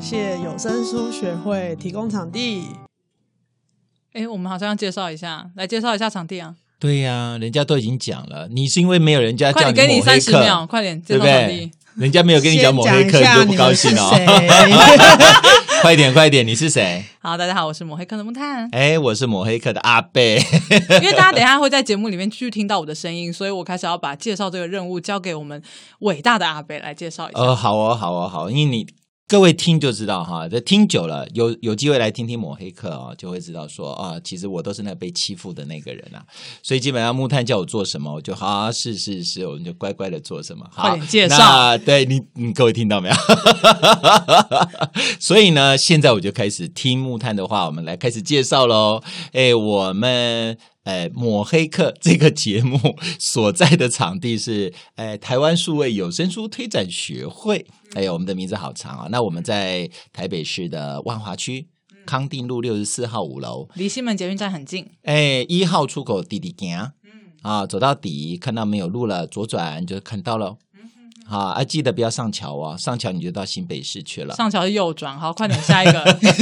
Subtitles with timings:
[0.00, 2.68] 谢有声书学会提供场地。
[4.12, 6.54] 哎，我们好像要介绍一下，来介绍一下场地啊。
[6.78, 11.70] 对呀、啊，人家都已经讲了，你是因为没有人家快点给你三十秒，快点介绍场地。
[11.96, 14.10] 人家没有跟你讲抹黑客，你就不高兴哦。
[15.82, 17.04] 快点，快点，你是谁？
[17.20, 18.68] 好，大家好，我是抹黑客的木炭。
[18.72, 20.36] 哎，我是抹黑客的阿贝。
[21.00, 25.62] 因为大家等一下会在节目里面继续听到我的声音，所以我开始要把介绍这个任务交给我们
[26.00, 27.40] 伟大的阿贝来介绍一下。
[27.40, 28.86] 哦，好哦，好哦，好，因为你。
[29.28, 36.24] 各位听就知道哈，这听久了，有有机会来听听抹黑客啊，就会知道说啊，其实我都是那被欺负的那个人啊，
[36.62, 40.64] 所以基本上木炭叫我做什么，我就好，好是是是，我们就乖乖的做什么。
[40.70, 41.36] 好，快介绍。
[41.38, 43.14] 那对你，你各位听到没有？
[45.18, 49.02] 所以呢，现在我就开始听木炭的话，我们来开始介绍喽。
[49.32, 50.56] 哎，我们。
[50.86, 52.78] 哎，抹黑客这个节目
[53.18, 57.66] 所在的场地是哎台湾数位有声书推展学会。
[57.94, 59.08] 哎呦，我们的名字好长啊！
[59.10, 61.66] 那我们在台北市的万华区
[62.06, 64.86] 康定路六十四号五楼，离西门捷运站很近。
[65.02, 67.10] 哎，一号出口滴滴行，嗯
[67.42, 70.56] 啊，走到底看到没有路了，左转就看到了。
[71.28, 74.34] 好啊，记得不要上桥哦，上桥你就到新北市去了。
[74.36, 76.00] 上桥是右转，好，快点下一个。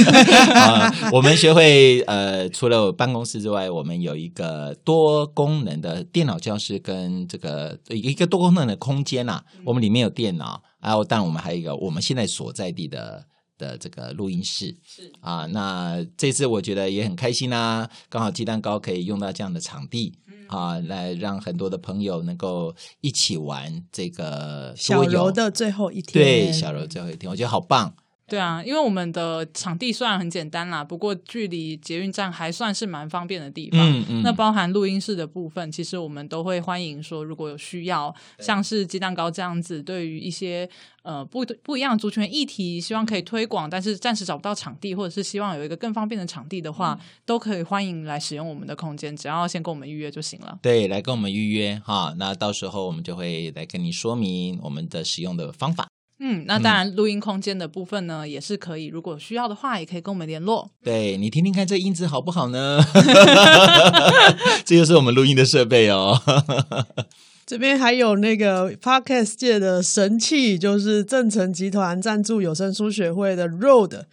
[0.53, 9.43] 啊，我们学会呃，除了办公室之外，我们有一个多功能的电脑教室跟这个一个多功能的空间呐、啊。
[9.63, 13.25] 我们里面有电脑，然后但我们还有一个我们现在所在地的
[13.57, 14.75] 的这个录音室。
[14.83, 20.13] 是啊，那这次我觉得也很开心啊，刚好鸡蛋糕可以用到这样的场地。
[20.47, 26.23] 啊，来让很多的朋友能够一起玩这个小柔的最后一天。
[26.23, 27.95] 对，小柔最后一天，我觉得好棒。
[28.27, 33.79] 对啊，因为我们的场地虽然很简单啦，不过距离捷运站还算是蛮方便的地方。
[33.79, 34.21] 嗯嗯。
[34.23, 40.67] 那包含录音室的部分，其实我们都会欢迎说，如果有需要，像是鸡蛋糕这样子，对于一些
[41.03, 50.57] 呃不不一样的族群议题，希望可以推广，但是暂时找不到场地，或者是希望有一个更方便的场地的话，嗯、都可以欢迎来使用我们的空间，只要先跟我们预约就行了。
[50.63, 55.87] 对，来跟我们预约哈，那到时候我们就会来跟你说明我们的使用的方法。
[56.19, 58.85] 嗯，那当然，录音空间的部分呢，嗯、也是可以。
[58.85, 60.71] 如果需要的话，也可以跟我们联络。
[60.81, 62.79] 对，你听听看，这音质好不好呢？
[64.63, 66.17] 这就是我们录音的设备哦。
[67.45, 74.05] 这边还有那个 Podcast 界的神器，就是正成集团赞助有声书学会的 Rode。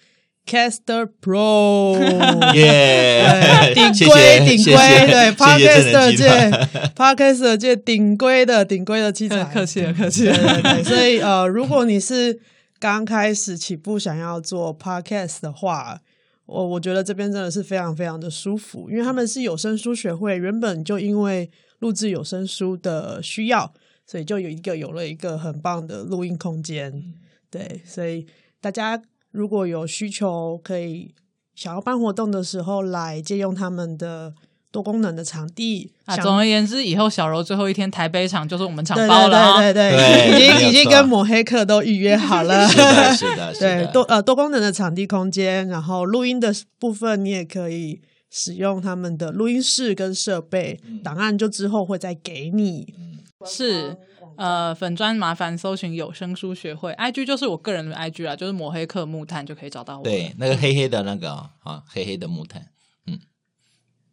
[0.44, 1.97] Caster Pro，
[2.54, 6.28] 耶，顶规顶规，对，Podcast 界，
[6.97, 10.36] Podcast 界顶规的顶规的器材，客气了，客气了。
[10.36, 12.41] 对对对，所以呃，如果你是
[12.80, 16.00] 刚开始起步想要做 Podcast 的话，
[16.47, 21.48] 我我觉得这边真的是非常非常的舒服，因为他们是有声书学会，原本就因为
[21.78, 23.72] 录制有声书的需要，
[24.04, 27.14] 所以就有一个有了一个很棒的录音空间，
[27.48, 28.26] 对，所以
[28.60, 29.00] 大家。
[29.32, 31.15] 如果有需求，可以
[31.54, 34.32] 想要办活动的时候来借用他们的
[34.70, 36.16] 多功能的场地啊。
[36.19, 39.59] 总而言之，以后小柔最后一天台北场就是我们场包了。
[39.59, 42.69] 对对对，对，对，已经已经跟抹黑客都预约好了。
[42.69, 43.84] 是的，是的， 是的。
[43.84, 48.00] 对，多呃多功能的场地空间，然后录音的部分你也可以
[48.31, 52.94] 使用他们的录音室跟设备，嗯、档案就之后会再给你。
[52.98, 53.97] 嗯、是。
[54.37, 60.04] 呃，粉砖麻烦搜寻有声书学会，IG 就是我个人的 IG 啦，就是抹黑客木炭就可以找到我。
[60.04, 62.62] 对，那个黑黑的那个啊、哦，黑黑的木炭，
[63.06, 63.19] 嗯，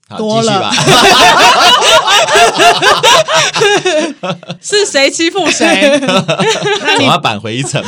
[0.08, 1.00] 好，多了继续吧。
[4.62, 6.00] 是谁欺负谁？
[6.84, 7.82] 那你要扳回一城。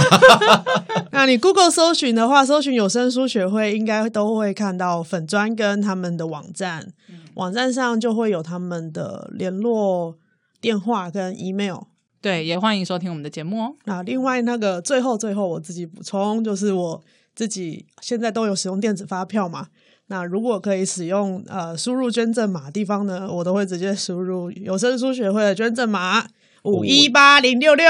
[1.12, 10.16] 那你 Google 搜寻的话，搜寻有声书学会，应该都会看到粉砖跟他们的网站，嗯、网站上就会有他们的联络
[10.60, 11.80] 电话跟 email。
[12.22, 13.74] 对，也欢迎收听我们的节目哦。
[13.86, 17.02] 那另外那个最后最后我自己补充，就是我
[17.34, 19.68] 自己现在都有使用电子发票嘛。
[20.06, 26.28] 那如果可以使用呃输入捐赠码地方呢，我都会直接输入有声书学会的捐赠码
[26.62, 27.86] 五一八零六六。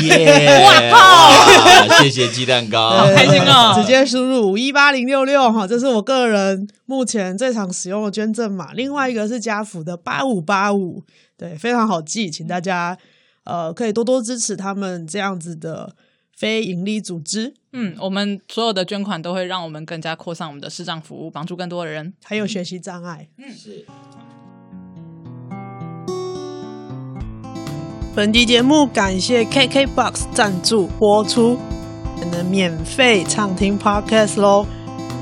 [0.00, 0.60] 耶！
[0.62, 2.02] 哇靠！
[2.02, 3.72] 谢谢鸡蛋糕，好开心哦！
[3.80, 8.74] 直接输入五一八零六六哈，这是我个人目前最常使用的捐赠码。
[8.74, 11.02] 另外一个是家福的八五八五，
[11.38, 12.98] 对，非常好记，请大家。
[13.44, 15.94] 呃，可以多多支持他们这样子的
[16.36, 17.54] 非营利组织。
[17.72, 23.28] 嗯，我们所有的捐款都会让我们更加扩散我们的视障服务，帮助更多的人，还有学习障碍。
[23.38, 23.86] 嗯，是。
[28.12, 31.56] 本期节目感谢 KKBOX 赞助播出，
[32.32, 34.66] 能免费畅听 Podcast 喽！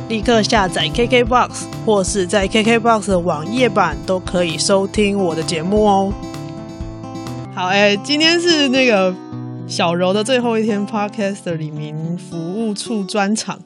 [0.09, 6.28] 立刻下载 KKBOX，或是在 KKBOX 的网页版都可以收听我的节目哦。
[7.59, 9.13] 好，哎、今天是那个
[9.67, 13.61] 小柔的最后一天，Podcast 李明服务处专场，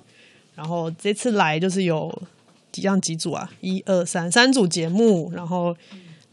[0.55, 2.23] 然后这次来就是有
[2.73, 5.77] 几样几组啊，一二三三组节目，然后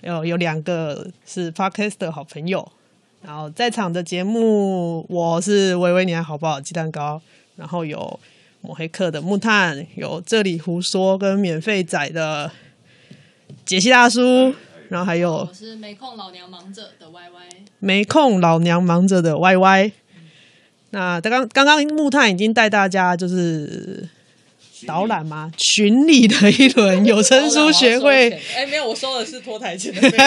[0.03, 2.65] 有有两个是 Podcast 的好朋友，
[3.21, 6.61] 然后在场的节目我是维维，你还好不好？
[6.61, 7.21] 鸡蛋糕，
[7.57, 8.17] 然后有
[8.61, 12.49] 抹黑客的木炭，有这里胡说跟免费仔的
[13.65, 14.55] 杰西大叔。
[14.89, 17.49] 然后还有，我是没空老娘忙着的 Y Y，
[17.79, 19.91] 没空老娘忙着的 Y Y。
[20.13, 20.21] 嗯、
[20.89, 24.09] 那刚刚刚刚木炭已经带大家就是
[24.87, 28.31] 导览嘛，巡礼的一轮有声书学会。
[28.55, 30.17] 哎，没有，我收的是脱台钱的费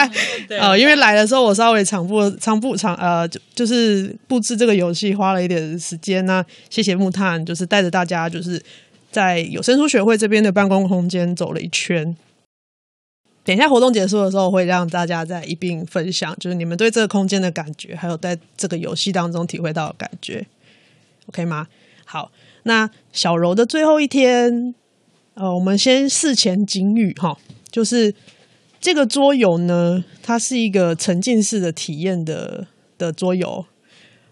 [0.58, 6.42] 哦，因为来的时候我稍微长布长布长呃，就就是布置这个游戏花了一点时间呢。
[6.70, 8.62] 谢谢木炭，就是带着大家就是
[9.10, 12.16] 在有声书学会这边的办公空间走了一圈。
[13.46, 20.44] 等一下活动结束的时候，会让大家再一并分享，就是你们对这个空间的感觉，还有在这个游戏当中体会到的感觉
[21.28, 21.68] ，OK 吗？
[22.04, 22.32] 好，
[22.64, 24.74] 那小柔的最后一天，
[25.34, 27.38] 呃，我们先事前警语哈，
[27.70, 28.12] 就是
[28.80, 32.66] 这个桌游呢，它是一个沉浸式的体验的
[32.98, 33.64] 的桌游，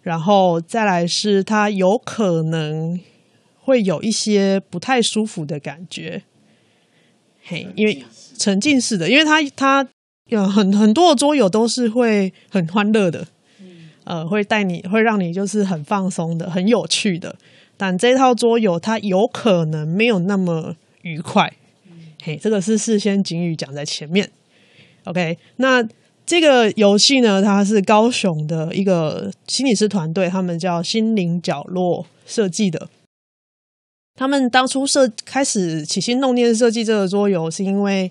[0.02, 2.98] 然后再来是它有可能
[3.60, 6.24] 会有一些不太舒服的感觉，
[7.44, 8.02] 嘿，因为。
[8.38, 9.86] 沉浸式的，因为它它
[10.28, 13.26] 有很很多的桌游都是会很欢乐的，
[13.60, 17.36] 嗯、呃，会带你会让你就是很放松的，很有趣的。
[17.76, 21.52] 但这套桌游它有可能没有那么愉快，
[21.86, 21.92] 嗯、
[22.22, 24.30] 嘿，这个是事先警语讲在前面。
[25.04, 25.86] OK，那
[26.24, 32.88] 这个游戏呢，它是高雄的一个心理师团队，他们叫心灵角落设计的。
[34.16, 38.10] 他们当初设开始起心动念设计这个桌游，是因为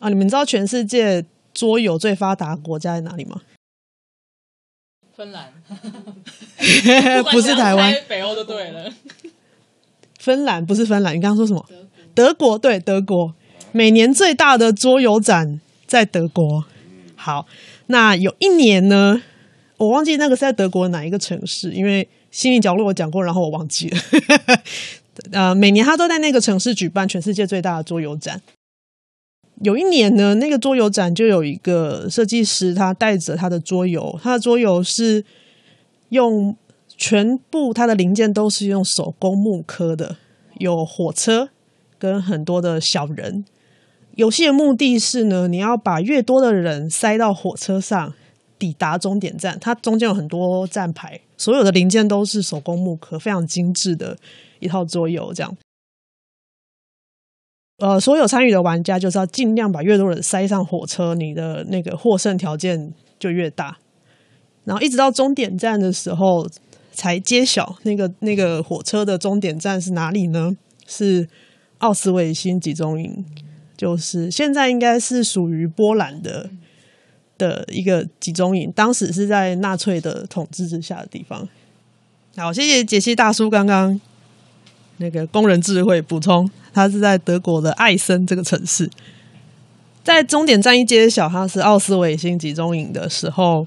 [0.00, 1.24] 啊，你们知道全世界
[1.54, 3.40] 桌游最发达国家在哪里吗？
[5.14, 5.52] 芬兰，
[7.30, 8.92] 不是台湾，北欧就对了。
[10.18, 11.64] 芬兰不是芬兰，你刚刚说什么？
[12.14, 13.34] 德国，德国对，德国。
[13.70, 16.64] 每年最大的桌游展在德国。
[17.14, 17.46] 好，
[17.86, 19.22] 那有一年呢，
[19.76, 23.98] 我忘记那个是在德国哪一个城市，因为心理角落我讲过，然后我忘记了。
[25.30, 28.40] 呃，每年他都在那个城市举办全世界最大的桌游展。
[29.62, 35.24] 有一年呢，那个桌游展就有一个设计师，他带着他的桌游，他的桌游是
[36.08, 36.56] 用
[36.96, 40.16] 全部他的零件都是用手工木刻的，
[40.58, 41.50] 有火车
[41.98, 43.44] 跟很多的小人。
[44.16, 48.12] 游戏的目的是呢，你要把越多的人塞到火车上，
[48.62, 49.58] 抵达终点站。
[49.60, 54.16] 它中间有很多站牌，所有的零件都是手工木刻，非常精致的。
[54.60, 55.56] 一套桌游这样，
[57.78, 63.76] 呃，所有参与的玩家就是要尽量把越多人塞上火车，你的那个获胜条件就越大。
[64.62, 66.46] 然后一直到终点站的时候
[66.92, 70.56] 才揭晓，那个那个火车的终点站是哪里呢？
[70.86, 71.28] 是
[71.78, 73.24] 奥斯维辛集中营，
[73.76, 76.48] 就是现在应该是属于波兰的
[77.42, 81.48] 的一个集中营，当时是在纳粹的统治之下的地方。
[82.36, 84.00] 好，谢谢杰西大叔刚刚。
[84.98, 88.88] 那个工人智慧补充，他是在德国的艾森这个城市，
[90.04, 93.66] 在终点站一揭晓他是奥斯维辛集中营的时候，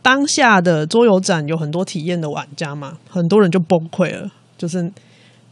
[0.00, 4.90] 当下的桌游展有很多体验的玩家嘛，很多人就崩溃了，就是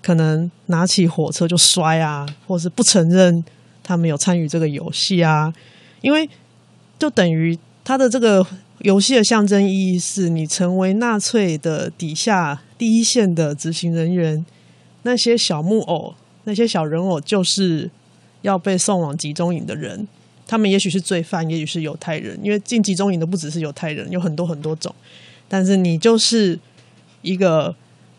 [0.03, 3.45] 可能拿起火车就摔啊，或是不承认
[3.83, 5.53] 他们有参与这个游戏啊，
[6.01, 6.27] 因为
[6.99, 8.47] 就等于他的这个
[8.79, 14.45] 游戏的象征意义是你成为纳粹的底下第一线的执行人员。
[15.03, 17.89] 那些小木偶、那些小人偶，就是
[18.43, 20.09] 要被送往集中营的人。
[20.49, 24.93] 他们也许是罪犯，也许是犹太人，因为进集中营的不只是犹太人，有很多很多种。
[25.49, 26.59] 但是你就是
[27.23, 27.73] 一个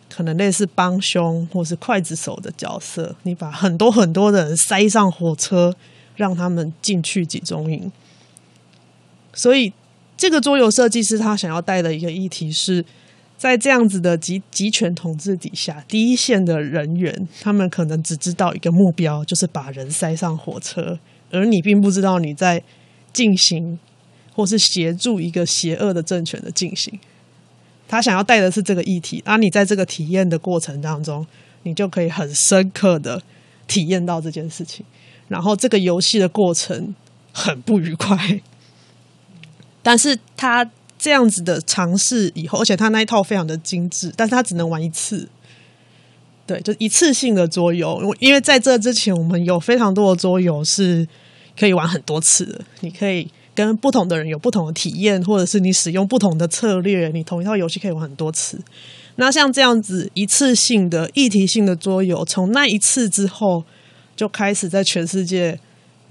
[0.10, 5.76] 可能类似帮凶或是刽子手的角色，你把很多很多的人塞上火车，
[6.16, 7.92] 让他们进去集中营。
[9.34, 9.72] 所以，
[10.16, 12.84] 这个桌游设计师他想要带的一个议题是。
[13.38, 20.98] 在这样子的集集权统治底下，第一线的人员，他们可能只知道一个目标，就是把人塞上火车，
[21.30, 22.64] 而你并不知道你在
[23.14, 23.78] 进行
[24.34, 27.00] 或是协助一个邪恶的政权的进行。
[27.88, 31.24] 他想要带的是这个议题，而你在这个体验的过程当中，
[31.62, 33.22] 你就可以很深刻的
[33.68, 34.84] 体验到这件事情。
[35.28, 36.96] 然后这个游戏的过程
[37.32, 38.42] 很不愉快，
[39.88, 40.70] 但是他。
[41.00, 45.30] 这样子的尝试以后，而且他那一套非常的精致，但是他只能玩一次，
[46.48, 48.02] 对，就一次性的桌游。
[48.20, 51.08] 因为在这之前，我们有非常多的桌游是
[51.58, 52.60] 可以玩很多次的。
[52.80, 58.60] 你可以跟不同的人有不同的体验，或者是你使用不同的策略，你同一套游戏可以玩很多次。
[59.18, 63.64] 那像这样子一次性的议题性的桌游，从那一次之后
[64.16, 65.60] 就开始在全世界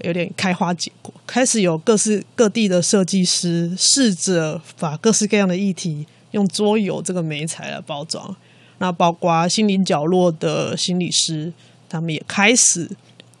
[0.01, 8.35] 有点开花结果，开始有各式各地的设计师试着把各式各样的议题用桌游这个媒材来包装。
[8.79, 11.51] 那包括心灵角落的心理师，
[11.89, 12.89] 他们也开始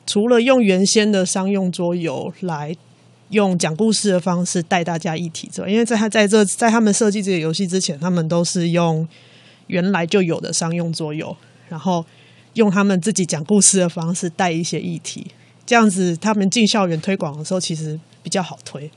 [0.07, 2.75] 除了用原先的商用桌游来
[3.29, 9.07] 用讲故事的方式带大家议题之外，因为在他在这在他们设计这个游戏之前，他们都是用
[9.67, 11.37] 原来就有的商用桌游，
[11.69, 12.03] 然后
[12.53, 15.27] 用他们自己讲故事的方式带一些议题，
[15.67, 18.89] 这样子他们进校园推广的时候其实比较好推，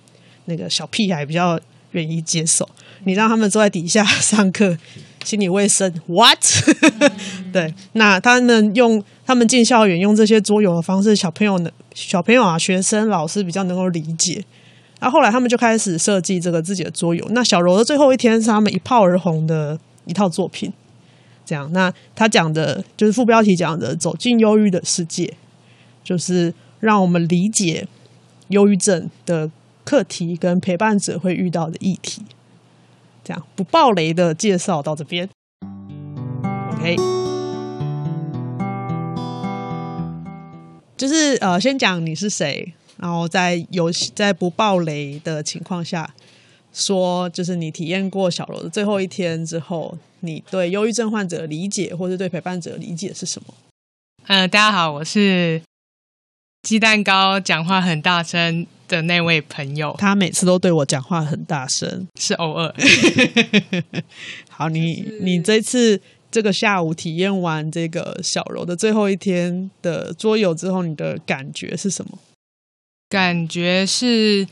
[0.46, 1.60] 那个小屁孩比较
[1.90, 2.66] 愿意接受。
[3.04, 4.78] 你让他们坐在底下上课。
[5.22, 6.38] 心理卫生，what？
[7.52, 14.42] 对，那他们用他们进校园用这些桌游的方式，小朋友呢，小朋友啊，学生、老师比较能够理解。
[14.98, 17.22] 然、啊、后来他们就开始设计这个自己的桌游。
[17.32, 20.72] 那小柔的最后一天是他们一炮而红的一套作品。
[21.44, 25.30] 这样，那他讲的就是副标题讲的“走进忧郁的世界”，
[26.02, 27.86] 就是让我们理解
[28.48, 29.50] 忧郁症的
[29.84, 32.22] 课题跟陪伴者会遇到的议题。
[33.22, 35.28] 这样不爆雷的介绍到这边
[36.72, 36.96] ，OK，
[40.96, 46.14] 就是呃，先讲你是谁，然后在游戏在不爆雷的情况下
[46.72, 53.54] 说，就是你体验过小楼的最后一天之后，你对忧郁症患者的理解或者对陪伴者的理解是什么？
[54.26, 55.62] 呃，大家好，我是
[56.62, 58.66] 鸡蛋糕，讲话很大声。
[58.90, 62.74] 的那位朋友，他每次都对我讲话很大声，是偶尔。
[64.50, 72.18] 好，你你这次这个下午体验完这个小柔的最后一天的桌游之后，你的感觉是什么？
[73.08, 74.44] 感觉是，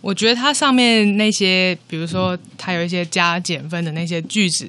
[0.00, 4.66] 我觉得它上面那些，比如说它有一些加减分的那些句子，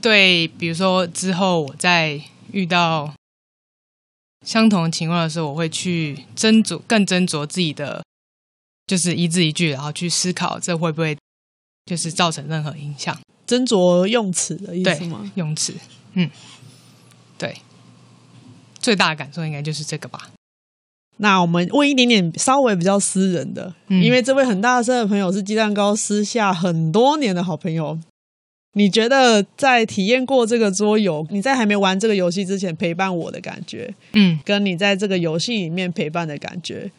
[0.00, 2.20] 对，比如说之后我再
[2.52, 3.12] 遇到。
[4.46, 8.02] 相同的情况的时候，我会去斟酌，更斟酌自己的，
[8.86, 11.18] 就是一字一句，然后去思考这会不会
[11.84, 13.18] 就是造成任何影响。
[13.46, 15.30] 斟酌用词的意思吗？
[15.34, 15.74] 用词，
[16.14, 16.30] 嗯，
[17.36, 17.56] 对。
[18.78, 20.30] 最大的感受应该就是这个吧。
[21.16, 27.98] 那我们问一点点稍微比较私人的，嗯、因为这位很大声的朋友是鸡蛋糕私下很多年的好朋友。
[28.78, 36.90] 你觉得在体验过这个桌游，你在还没玩这个游戏之前陪伴我的感觉，嗯，跟你在这个游戏里面陪伴的感觉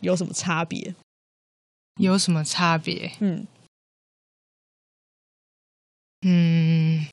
[0.00, 0.94] 有什么差别？
[1.98, 3.12] 有什么差别？
[3.20, 3.46] 嗯
[6.20, 7.06] 嗯，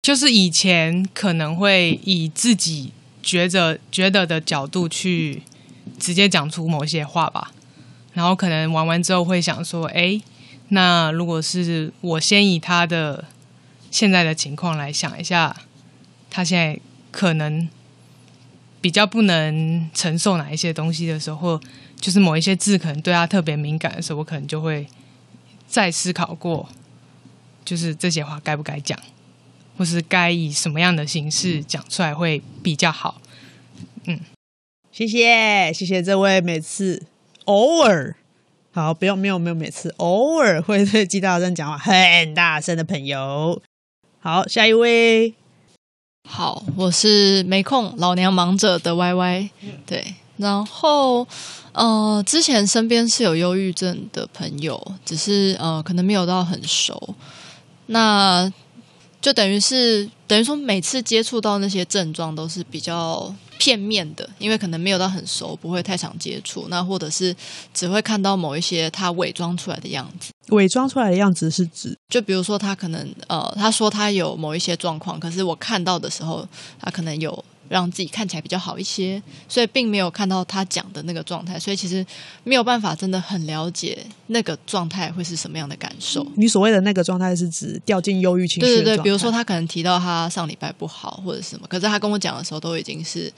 [0.00, 5.42] 就是以前可能会以自己觉得觉得的角度去
[5.98, 7.52] 直接讲出某些话吧，
[8.14, 10.18] 然后可能玩完之后会想说，哎。
[10.68, 13.24] 那如果是我先以他的
[13.90, 15.56] 现在的情况来想一下，
[16.30, 16.78] 他现在
[17.10, 17.68] 可能
[18.80, 21.60] 比较不能承受哪一些东西的时候，或
[21.98, 24.86] 就是某一些字可能对他特别敏感的时候，我可能就会
[25.66, 26.68] 再思考过，
[27.64, 28.98] 就是这些话该不该讲，
[29.76, 33.20] 或是该以什么样的形式讲出来会比较好。
[34.04, 34.20] 嗯，
[34.92, 37.06] 谢谢谢谢这位每次
[37.46, 38.16] 偶尔。
[38.78, 43.60] 好，不用，没有，没有，每次偶尔会对鸡大声讲话很大声的朋友。
[44.20, 45.34] 好，下一位。
[46.28, 49.50] 好，我是没空，老娘忙着的 Y Y。
[49.84, 51.26] 对，然后
[51.72, 57.16] 呃，之前身边是有忧郁症的朋友，只是呃，可能没有到很熟。
[57.86, 58.48] 那
[59.20, 63.34] 就等于是等于说，每次接触到那些症状都是比较。
[63.58, 67.34] 片面的，因为可能没有到很熟，不会太常接触，那或者是
[67.74, 70.32] 只会看到某一些他伪装出来的样子。
[70.48, 76.48] 伪装出来的样子是指，就比如说他可能呃，他说他有某一些状况，可是我看到的时候，
[76.80, 77.44] 他可能有。
[77.68, 82.04] 让自己看起来比较好一些，所以并没有看到他讲的那个状态，所以其实
[82.44, 86.26] 没有办法真的很了解那个状态会是什么样的感受。
[86.36, 88.60] 你所谓的那个状态是指掉进忧郁情绪？
[88.60, 93.32] 对对对，比如说他可能提到他上礼拜不好或者什么，可是他跟我讲的时候都已经是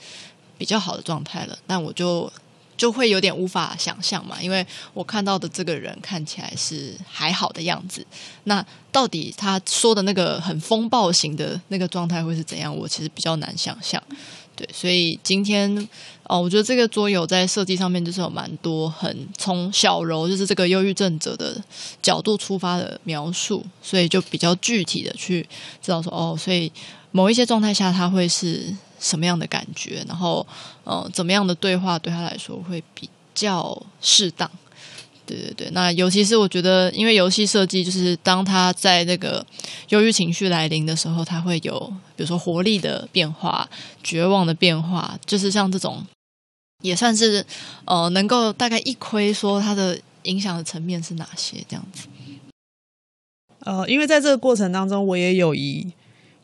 [0.57, 2.31] 比较好的状态了，但我就。
[2.77, 8.05] 就会有点无法想象嘛，因为我看到的这个人看起来是还好的样子，
[8.45, 12.75] 那到底他说的那个很风暴型的那个状态会是怎样？
[12.75, 14.01] 我其实比较难想象。
[14.55, 15.87] 对，所以今天
[16.23, 21.61] 哦，我觉得这个桌游在设计上面就是有蛮多很从小柔就是这个忧郁症者的
[22.01, 25.47] 角度出发的描述，所以就比较具体的去
[25.81, 26.71] 知道说哦，所以
[27.11, 28.75] 某一些状态下他会是。
[29.01, 30.05] 什么样的感觉？
[30.07, 30.45] 然后，
[30.85, 34.49] 呃，怎么样的对话对他来说会比较适当。
[35.25, 39.45] 对对对，那尤其是我觉得，因为游戏设计就是当他在那个
[39.89, 41.79] 忧郁情绪来临的时候，他会有
[42.15, 43.67] 比如说活力的变化、
[44.03, 46.05] 绝望的变化，就是像这种
[46.81, 47.45] 也算是
[47.85, 52.07] 呃能够大概一窥说它的影响的层面是哪些这样子。
[53.59, 55.91] 呃，因为在这个过程当中，我也有以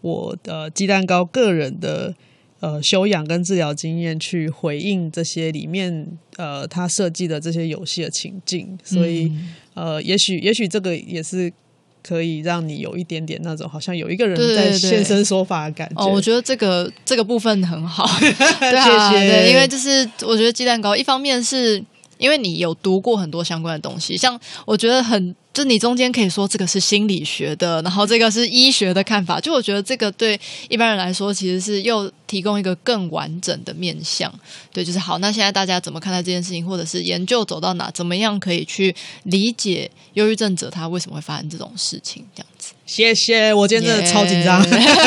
[0.01, 2.15] 我的鸡蛋糕个人的。
[2.59, 11.53] 呃，修养跟治疗经验去回应这些里面呃，他设计的这些游戏的情境，所以、嗯、呃，也许也许这个也是
[12.01, 16.01] 可以让你有一点点那种好像有一个人在现身说法的感觉。
[16.01, 18.07] 哦，我觉得这个这个部分很好，
[18.59, 19.29] 对啊，谢谢。
[19.29, 21.83] 对，因为就是我觉得鸡蛋糕一方面是
[22.17, 25.36] 因为你有读过很多相关的东西，像我觉得很。
[25.53, 29.39] 就你中间可以说这个是心理学的，然后这个是医学的看法。
[29.39, 34.31] 就我觉得这个对一般人来说，其实是又提供一个更完整的面向。
[34.71, 35.17] 对，就是好。
[35.17, 42.24] 那现在大家怎么看待这件事情，或者是研究走到哪，怎么样可以去理解忧郁症者他为什么会发生这种事情？
[42.36, 42.74] 这样子。
[42.86, 44.63] 谢谢，我今天真的超紧张。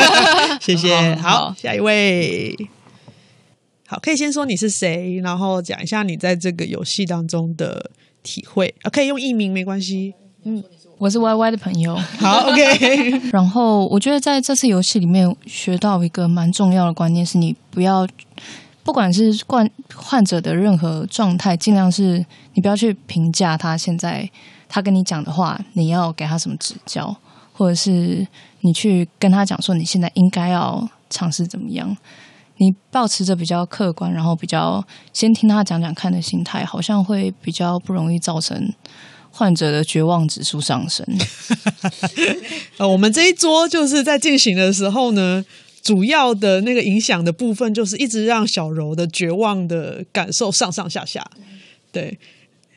[0.59, 1.15] 谢谢。
[1.15, 2.57] 好，好，下一位。
[3.91, 7.91] 好，可以先说你是谁，然后讲一下你在这个游戏当中的
[8.23, 8.73] 体会。
[8.83, 10.13] 啊，可以用艺名没关系。
[10.45, 10.63] 嗯，
[10.97, 11.93] 我是 Y Y 的朋友。
[12.17, 13.29] 好，OK。
[13.33, 18.07] 然后我觉得在这次游戏里面学到一个蛮重要的观念，是你不要，
[18.81, 24.29] 不管是患患者的任何状态，尽量是你不要去评价他现在
[24.69, 27.13] 他跟你讲的话，你要给他什么指教，
[27.51, 28.25] 或者是
[28.61, 31.97] 你去跟他讲说你现在应该要尝试怎么样。
[32.61, 38.71] 你保持着比较客观，然后比较先听他讲讲看的心态，好像会比较不容易造成。
[39.33, 41.07] 患者的绝望指数上升。
[42.75, 45.43] 呃，我们这一桌就是在进行的时候呢，
[45.81, 51.25] 主要的那个影响的部分，就是一直让小柔的绝望的感受上上下下。
[51.93, 52.19] 对，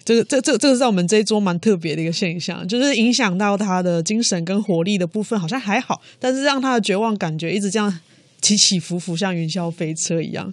[0.05, 8.01] 这个这这这个在我们这一桌蛮特别的一个现象，就是影响到他的精神跟活力的部分好像还好，但是让他的绝望感觉一直这样
[8.45, 10.53] 起起伏伏，像云霄飞车一样。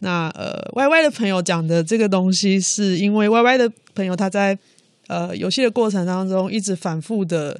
[0.00, 4.58] 那呃，Y Y 的朋友讲的这个东西，是因为 Y Y 的朋友他在。
[5.08, 7.58] 呃，游戏的过程当中，一直反复的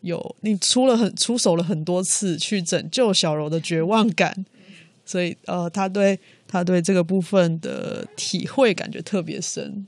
[0.00, 4.46] 有你出了很出手了很多次去拯救小柔的绝望感，
[5.04, 9.86] 所以呃，他对他对这个部分的体会感觉特别深。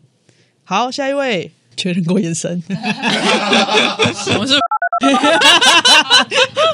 [0.64, 4.52] 好，下一位确认过眼神， 什么是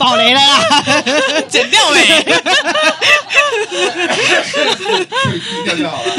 [0.04, 0.92] 爆雷了啦？
[1.48, 2.04] 剪掉没？
[5.64, 6.12] 掉就好了。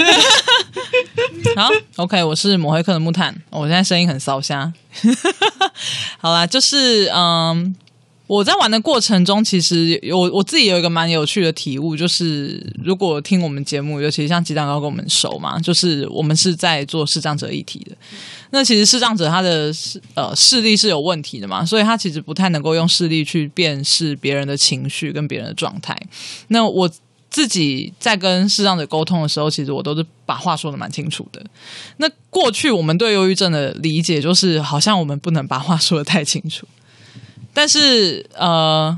[1.55, 4.73] 好，OK，我是抹黑客的木炭，我现在声音很烧瞎。
[6.17, 7.75] 好啦，就是嗯，
[8.25, 17.95] 我在玩的过程中，其实我我自己有一个蛮有趣的体悟，就是如果听我们节目，尤其像鸡蛋糕跟我们熟嘛，就是我们是在做视障者议题的。
[18.51, 25.97] 那其实视障者他的视呃视力是有问题的嘛，所以他其实不太能够用视力去辨识别人的情绪跟别人的状态。
[26.49, 26.89] 那我。
[27.27, 31.45] 自己在跟视障者沟通的时候，其实我都是把话说得蛮清楚的。
[31.97, 36.65] 那过去我们对忧郁症的理解，就是好像我们不能把话说得太清楚。
[37.53, 38.97] 但是，呃，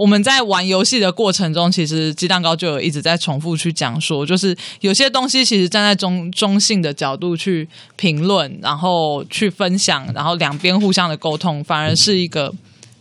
[0.00, 12.50] 我们在玩游戏的过程中，其实鸡蛋糕就有一直在重复去讲说，就是有些东西其实站在中中性的角度去评论，然后去分享，然后两边互相的沟通，反而是一个。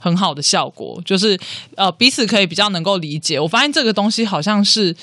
[0.02, 1.38] 很好的效果，就是
[1.76, 3.38] 呃彼此可以比较能够理解。
[3.38, 4.96] 我发现这个东西好像是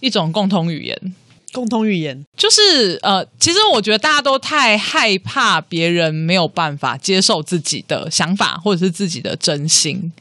[0.00, 1.14] 一种共同语言，
[1.52, 10.12] 共同语言就是呃，其实我觉得大家都太害怕别人没有办法接受自己的想法或者是自己的真心。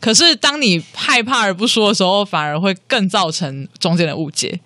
[0.00, 4.58] 可是当你害怕而不说的时候，反而会更造成中间的误解。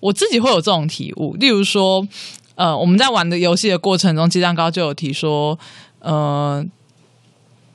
[0.00, 2.06] 我自己会有这种体悟，例如说，
[2.54, 5.58] 呃，我们在玩的游戏的过程中，鸡蛋糕就有提说，
[6.00, 6.64] 呃。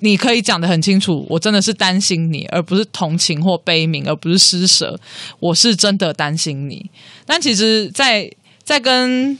[0.01, 4.99] 你可以讲得很清楚，我真的是担心你，而不是同情或悲悯，而不是施舍。
[5.39, 6.89] 我是真的担心你。
[7.25, 8.29] 但其实在，
[8.63, 9.37] 在跟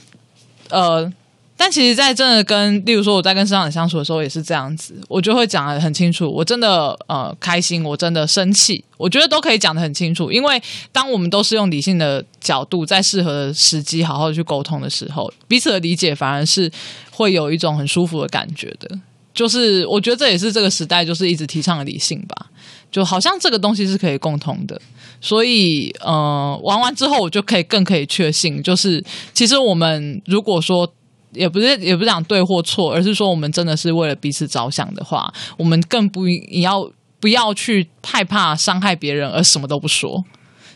[0.70, 1.12] 呃，
[1.54, 6.28] 但其实，在真的跟，例如说我在跟视障者相处的时候，也是这样子，我就会讲得很清楚。
[6.28, 10.32] 我真的呃开心，我真的生气，我觉得都可以讲得很清楚。
[10.32, 16.70] 因为当我们都是用理性的角度，在适合的时机好好去沟通的时候，彼此的理解反而是
[17.10, 18.98] 会有一种很舒服的感觉的。
[19.34, 22.46] 就是我觉得这也是这个时代就是一直提倡的理性吧，
[22.90, 24.80] 就好像这个东西是可以共通的，
[25.20, 30.86] 所以呃，玩完之后我就可以更可以确信，就是其实我们如果说
[31.32, 36.28] 也不是也不是讲对或错，而是说我们真的是为了彼此着想的话，我们更不
[36.60, 36.86] 要
[37.18, 40.22] 不要去害怕伤害别人而什么都不说。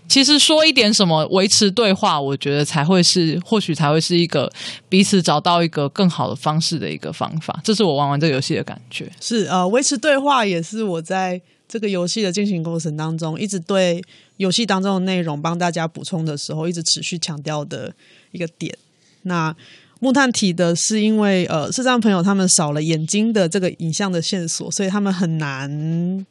[0.09, 4.51] 其实说一点什么，维持对话，我觉得才会是，或许才会是一个
[4.89, 7.61] 彼此找到一个更好的方式的一个方法。
[7.65, 9.11] 这是我玩完这个游戏的感觉。
[9.21, 14.03] 是呃，维持对话也是我在这个游戏的进行过程当中，一直对
[14.37, 17.93] 游戏当中的内容帮大家补充的时候，一直持续强调的
[18.31, 18.77] 一个点。
[19.23, 19.55] 那
[19.99, 26.27] 木炭提的是，因为呃，视障朋友他们少了眼睛的这个影像的线索，所以他们很难。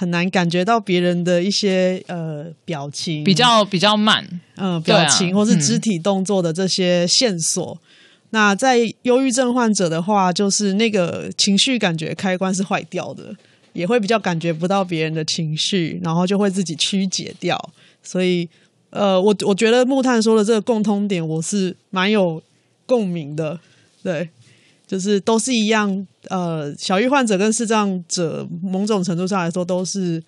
[0.00, 7.78] 很难感觉到别人的一些呃表情，比较比较慢，嗯、呃，表情或是肢体动作的这些线索。
[7.82, 7.84] 嗯、
[8.30, 13.36] 那在忧郁症患者的话，就是那个情绪感觉开关是坏掉的，
[13.74, 17.62] 也会比较感觉不到别人的情绪，然后就会自己曲解掉。
[18.02, 18.48] 所以，
[18.88, 22.42] 呃，我我觉得木炭说的这个共通点，我是蛮有
[22.86, 23.60] 共鸣的，
[24.02, 24.30] 对。
[24.90, 30.20] 就是都是一样，呃，小郁患者跟视障者，某种程度上来说，都是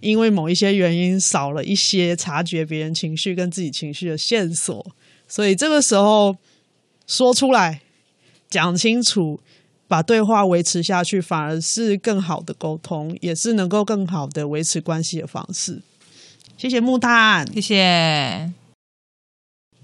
[0.00, 4.84] 因为某一些原因少了一些察觉别人情绪跟自己情绪的线索，
[5.26, 6.36] 所以这个时候
[7.06, 7.80] 说出来，
[8.50, 9.40] 讲清楚，
[9.88, 15.80] 把对话维持下去，反而是更好的沟通，也是能够更好的维持关系的方式。
[16.58, 18.52] 谢谢木炭，谢谢。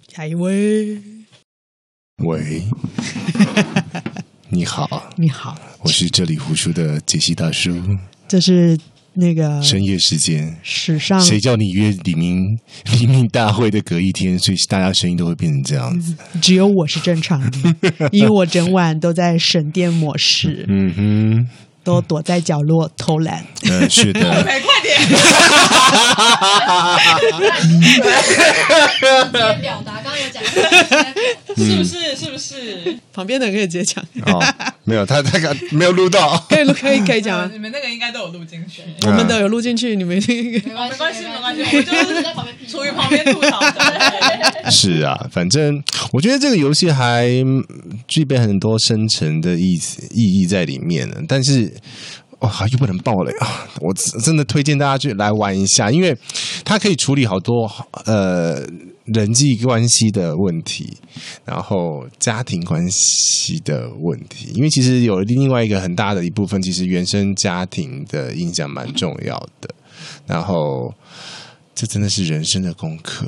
[0.09, 1.01] 下一位，
[2.18, 2.64] 喂。
[4.57, 7.79] 你好，你好，我是这里胡叔的杰西大叔。
[8.27, 8.79] 这是
[9.12, 12.59] 那个深夜时间，史上谁叫你约黎明
[12.99, 16.16] 黎明大会的隔一天，所以大家声音都会变成这样子。
[16.40, 20.64] 只有我是正常的， 因为我整晚都在省电模式。
[20.69, 21.49] 嗯哼。
[21.87, 23.46] 都躲在角落偷懒。
[23.62, 24.42] 嗯，是的。
[24.42, 24.99] 快点！
[29.61, 30.42] 表达刚刚有讲，
[31.55, 32.16] 是不是？
[32.16, 32.99] 是不是？
[33.12, 34.05] 旁边的人可以直接讲。
[34.27, 34.44] 哦，
[34.87, 36.38] 没有，他他刚没有录到。
[36.49, 37.53] 可以录，可以可以讲。
[37.53, 38.83] 你们那个应该都有录进去。
[39.03, 41.62] 我们都有录进去，你们没关系，没关系，没关系。
[41.77, 43.61] 我就是在旁边，处于旁边吐槽。
[44.70, 47.29] 是啊，反正我觉得这个游戏还
[48.07, 51.75] 具备很多深层的意思意义在里面呢，但是。
[52.40, 53.66] 哇、哦，又不能爆雷啊！
[53.81, 56.14] 我真的推荐大家去来玩一下，因为
[56.66, 57.66] 它可以处理好多
[58.05, 58.61] 呃
[59.07, 60.97] 人际关系的问题，
[61.45, 64.51] 然后家庭关系的问题。
[64.55, 69.75] 因为其实有另外一个很大的一部分，其实原生家庭的影响蛮重要的。
[70.27, 70.92] 然后，
[71.75, 73.27] 这真的是人生的功课。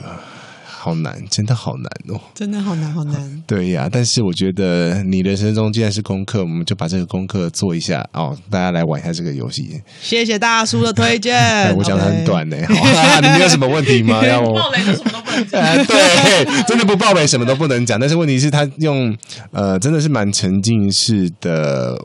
[0.81, 2.21] 好难，真的好难哦！
[2.33, 3.17] 真的好难，好难。
[3.49, 8.39] 对呀，但是我觉得你人生中既然是功课，我们就把这个功课做一下哦。
[8.49, 9.83] 大家来玩一下这个游戏。
[10.01, 11.35] 谢谢大叔的推荐。
[11.77, 14.25] 我讲的很短呢， 好啊，你没有什么问题吗？
[14.25, 15.85] 要我爆雷就什么都不能讲。
[15.85, 17.99] 对，真的不爆雷什么都不能讲。
[17.99, 19.17] 但是问题是，他用
[19.51, 22.01] 呃，真的是蛮沉浸式的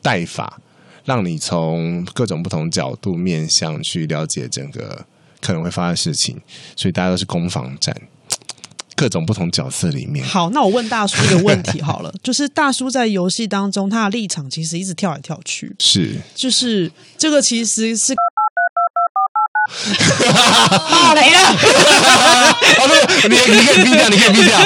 [0.00, 0.58] 带法，
[1.04, 5.04] 让你从各种不同角度面向去了解整个。
[5.40, 6.40] 可能会发生事情，
[6.76, 7.94] 所以大家都是攻防战，
[8.96, 10.26] 各种不同角色里面。
[10.26, 18.14] 好，那我问大叔一个问题好了， 就是大叔在游戏当中，他的立场其实一直跳来跳去，是，就是这个其实是
[20.90, 21.56] 爆雷了，
[23.28, 24.58] 你你可以逼掉，你可以逼掉，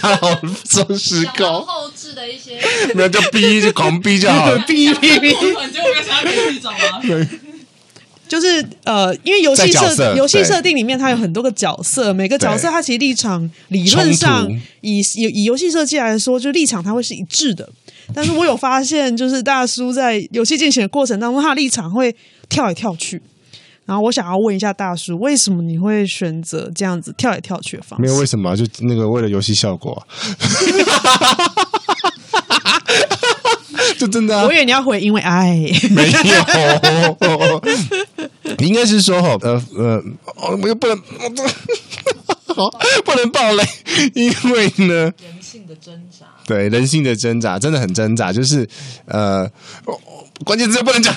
[0.00, 2.58] 他好重视高后置的一些，
[2.94, 6.76] 没有就逼就狂逼就好了，逼逼逼，结果没想到可以找吗？
[8.28, 17.68] 就是呃，因为游戏设游戏设定里面，它有很多个角色，每个角色它其实立场理论上以以以游戏设计来说，就立场它会是一致的。
[18.14, 22.14] 但是我有发现，就是大叔在游戏进行的过程当中，他的立场会
[22.48, 23.20] 跳来跳去。
[23.84, 28.02] 然后我想要问一下大叔，为什么你会选择这样子跳来跳去的方式？
[28.02, 30.04] 没有为什么，就那个为了游戏效果。
[33.98, 35.54] 就真的、啊，我以为你要回，因为爱。
[35.90, 37.62] 没有，
[38.58, 40.02] 你 应该是说哈，呃呃，
[40.60, 40.96] 我又不能，
[42.46, 42.70] 好
[43.04, 43.64] 不能暴雷，
[44.14, 45.14] 因为呢，人
[45.56, 48.68] 性的挣扎，对人性的挣扎真的很挣扎，就是
[49.06, 49.50] 呃。
[50.44, 51.16] 关键字不能讲，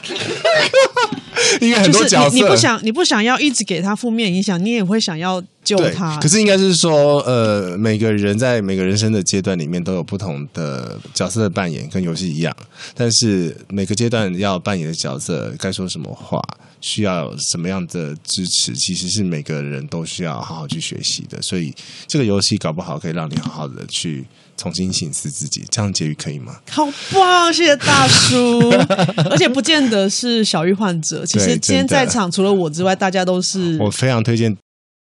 [1.60, 6.17] 因为很多角色你，你不想你不想要一直给他负面影响，你也会想要救他。
[6.21, 12.56] 可是应该是说，呃，每个人在每个人生的阶段里面都有不同的角色的扮演，跟游戏一样。
[12.95, 16.41] 但是每个阶段要扮演的角色该说什么话，
[16.82, 21.42] 需要什么样的支持，其实是每个人都需要好好去学习的。
[21.42, 21.74] 所以
[22.08, 24.26] 这个游戏搞不好可以让你好好的去。
[24.60, 26.60] 重新醒思自己，这样结语可以吗？
[26.70, 28.60] 好棒，谢谢大叔。
[29.32, 33.78] 而且不见得是小玉患者，其实今天在场除了我之外，大家都是。
[33.78, 34.54] 我非常推荐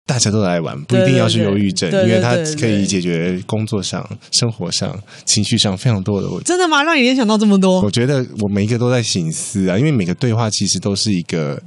[0.08, 6.46] 大家都来玩，不一定要是忧郁症，因为它可以解决工作上、生活上、情绪上非常多的问题。
[6.46, 6.82] 真的吗？
[6.82, 7.82] 让你联想到这么多？
[7.82, 11.62] 我觉得我每一个都在醒思啊，因为每个对话其实都是一个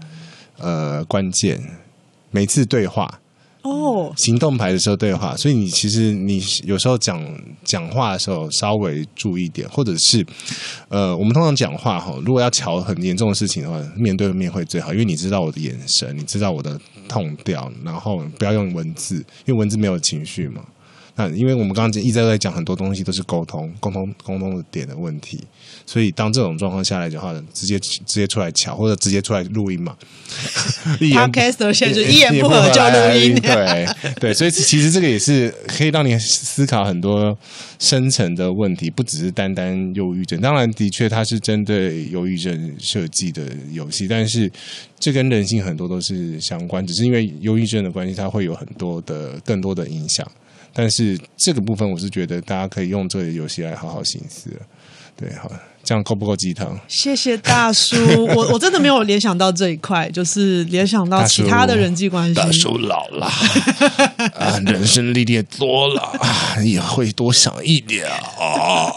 [0.58, 1.60] 呃关键，
[2.30, 3.19] 每次对话。
[3.62, 7.22] 哦，行动牌的时候对话，所以你其实你有时候讲
[7.62, 10.24] 讲话的时候稍微注意点，或者是
[10.88, 20.64] 呃，我们通常讲话哈，如果要瞧很严重的事情的话，面对面会最好，因为你知道我的眼神，你知道我的痛调，然后不要用文字，因为文字没有情绪嘛。
[21.20, 25.38] 那因为我们刚刚一直在讲很多东西都是沟通、沟通、沟通的点的问题，
[25.84, 29.94] 所以当这种状况下来的话，直接直接出来乔，或者直接出来录音嘛。
[30.98, 33.86] Podcast 现在就一言不合就录音，对
[34.18, 37.36] 对，所以其实这个也是可以让你思考很多
[37.78, 40.40] 深层的问题，不只是单单忧郁症。
[40.40, 44.50] 当然，的确它是针对忧郁症设计的游戏，但是
[44.98, 50.26] 这跟人性很多都是相关，只是因为忧郁症的关系，它会有很多的更多的影响。
[50.72, 54.50] 但是这个部分，我是觉得大家可以用这个游戏来好好心思。
[55.16, 55.50] 对，好，
[55.84, 56.78] 这样够不够鸡汤？
[56.88, 57.96] 谢谢大叔，
[58.34, 62.34] 我我真的没有联想到这一块，就是联想到其他的人际关系。
[62.34, 63.26] 大叔老了
[64.38, 68.90] 啊，人生历练多了啊，也会多想一点啊。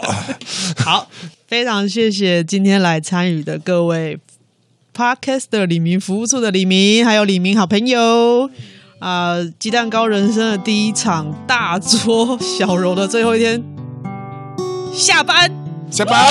[0.78, 1.10] 好，
[1.46, 4.18] 非常谢谢今天来参与的各位
[4.96, 8.48] Podcast 的李明服务处的李明，还有李明好朋友。
[9.04, 9.36] 啊！
[9.58, 13.62] 鸡蛋糕人生的第一场大桌小柔的最后一天，
[14.94, 15.50] 下班，
[15.90, 16.30] 下班了，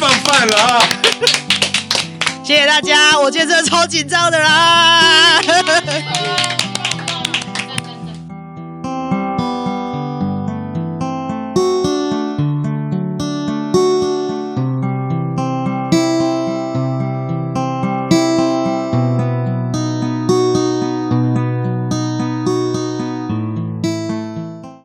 [0.00, 0.82] 放饭了啊！
[2.42, 5.40] 谢谢大家，我今天真的超紧张的啦。